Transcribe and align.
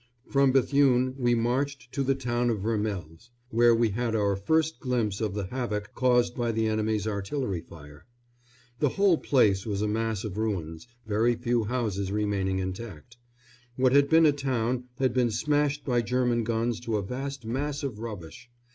From 0.31 0.51
Bethune 0.51 1.13
we 1.19 1.35
marched 1.35 1.91
to 1.93 2.01
the 2.01 2.15
town 2.15 2.49
of 2.49 2.61
Vermelles, 2.61 3.29
where 3.51 3.75
we 3.75 3.89
had 3.89 4.15
our 4.15 4.35
first 4.35 4.79
glimpse 4.79 5.21
of 5.21 5.35
the 5.35 5.45
havoc 5.45 5.93
caused 5.93 6.35
by 6.35 6.51
the 6.51 6.65
enemy's 6.65 7.05
artillery 7.05 7.61
fire. 7.61 8.07
The 8.79 8.89
whole 8.89 9.19
place 9.19 9.63
was 9.63 9.83
a 9.83 9.87
mass 9.87 10.23
of 10.23 10.39
ruins, 10.39 10.87
very 11.05 11.35
few 11.35 11.65
houses 11.65 12.11
remaining 12.11 12.57
intact. 12.57 13.17
What 13.75 13.91
had 13.93 14.09
been 14.09 14.25
a 14.25 14.31
town 14.31 14.85
had 14.97 15.13
been 15.13 15.29
smashed 15.29 15.85
by 15.85 16.01
German 16.01 16.43
guns 16.45 16.79
to 16.79 16.97
a 16.97 17.03
vast 17.03 17.45
mass 17.45 17.83
of 17.83 17.99
rubbish. 17.99 18.49